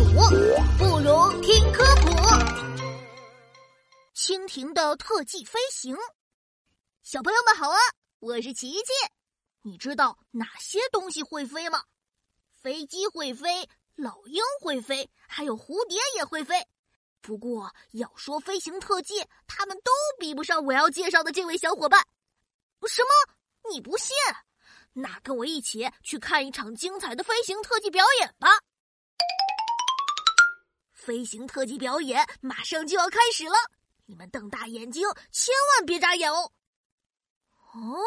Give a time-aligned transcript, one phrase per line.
[0.00, 0.06] 数，
[0.78, 2.10] 不如听科普。
[4.14, 5.94] 蜻蜓的特技飞行，
[7.02, 7.78] 小朋友们好啊！
[8.18, 8.92] 我是琪琪。
[9.62, 11.84] 你知道哪些东西会飞吗？
[12.54, 16.66] 飞机会飞，老鹰会飞，还有蝴蝶也会飞。
[17.20, 22.02] 不过要说飞行特技，他们都比不上我要介绍的这位小伙伴。
[22.88, 23.70] 什么？
[23.70, 24.16] 你不信？
[24.94, 28.48] 那跟我一起去看一场精彩的飞行特技表演吧！
[31.10, 33.56] 飞行特技表演马上就要开始了，
[34.06, 35.02] 你们瞪大眼睛，
[35.32, 36.52] 千万别眨眼哦！
[37.74, 37.98] 哦，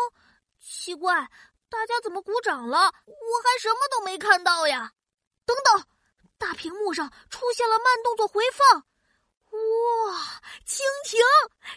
[0.57, 1.13] 奇怪，
[1.67, 2.77] 大家怎么鼓掌了？
[2.79, 4.93] 我还什么都没看到呀！
[5.45, 5.85] 等等，
[6.37, 8.79] 大屏幕上出现了慢动作回放，
[9.51, 11.19] 哇，蜻蜓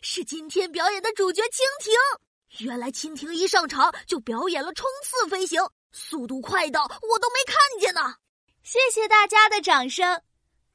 [0.03, 1.93] 是今天表演的主角，蜻蜓。
[2.65, 8.15] 原来蜻蜓一上场就表演了冲刺飞行，速度快到我都没看见呢。
[8.63, 10.23] 谢谢大家的掌声，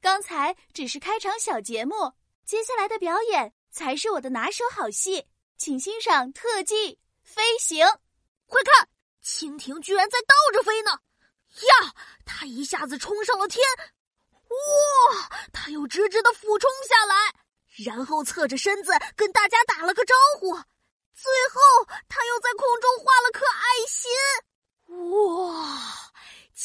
[0.02, 2.14] 刚才只是开场小节目，
[2.44, 7.86] 接下来的表演才是我的拿手好戏，请欣赏特技飞行。
[8.48, 8.90] 快看，
[9.24, 10.92] 蜻蜓居然在倒着飞呢！
[10.92, 11.94] 呀，
[12.26, 13.64] 它一下子冲上了天，
[14.32, 17.36] 哇，它又直直的俯冲下来，
[17.86, 20.56] 然后侧着身子跟大家打了个招呼。
[21.14, 24.10] 最后，他又在空中画了颗爱心。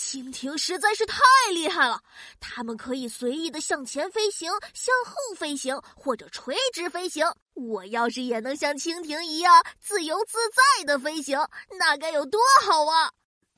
[0.06, 1.20] 哇，蜻蜓实在是太
[1.52, 2.00] 厉害了！
[2.38, 7.26] 它们可以随意的向前飞行、向后飞行或者垂直飞行。
[7.54, 11.38] 我要是也能像蜻蜓一样自由自在的飞行，
[11.78, 13.12] 那该有多好啊！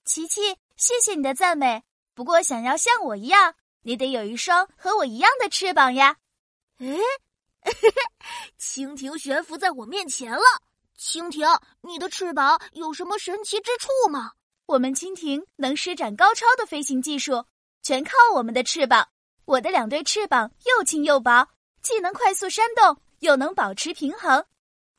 [0.05, 1.83] 琪琪，谢谢你的赞美。
[2.15, 6.17] 不过，想要像我一样，你得有一双和我一样的翅膀呀。
[6.79, 6.99] 哎，
[8.59, 10.43] 蜻蜓悬浮在我面前了。
[10.99, 11.47] 蜻蜓，
[11.83, 14.33] 你的翅膀有什么神奇之处吗？
[14.69, 17.47] 我们蜻蜓能施展高超的飞行技术，
[17.83, 19.09] 全靠我们的翅膀。
[19.47, 21.49] 我的两对翅膀又轻又薄，
[21.81, 24.45] 既能快速扇动，又能保持平衡。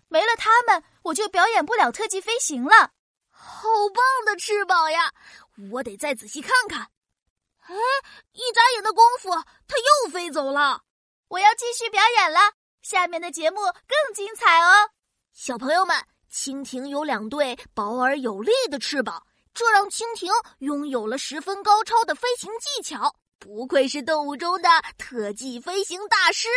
[0.08, 2.94] 没了它们，我就表演不了特技飞行了。
[3.30, 5.14] 好棒的翅膀呀！
[5.72, 6.90] 我得再仔细看看。
[7.60, 7.76] 哎，
[8.32, 9.30] 一眨眼的功夫，
[9.68, 10.82] 它又飞走了。
[11.28, 12.40] 我要继续表演了，
[12.82, 14.90] 下面的节目更精彩哦。
[15.32, 15.96] 小朋友们，
[16.34, 19.28] 蜻蜓有两对薄而有力的翅膀，
[19.60, 26.48] 这让蜻蜓拥有了十分高超的飞行技巧，不愧是动物中的特技飞行大师。